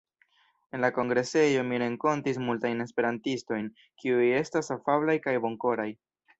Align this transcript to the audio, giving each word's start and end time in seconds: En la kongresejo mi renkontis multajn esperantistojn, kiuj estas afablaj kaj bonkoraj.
En 0.77 0.81
la 0.85 0.89
kongresejo 0.95 1.61
mi 1.73 1.79
renkontis 1.83 2.41
multajn 2.47 2.81
esperantistojn, 2.87 3.71
kiuj 4.03 4.27
estas 4.43 4.75
afablaj 4.81 5.19
kaj 5.29 5.39
bonkoraj. 5.49 5.91